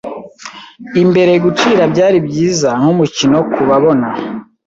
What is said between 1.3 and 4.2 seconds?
gucira. Byari byiza nkumukino kubabona.